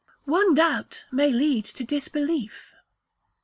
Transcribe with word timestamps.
_[ONE 0.25 0.55
DOUBT 0.55 1.03
MAY 1.11 1.31
LEAD 1.31 1.63
TO 1.63 1.83
DISBELIEF. 1.83 2.73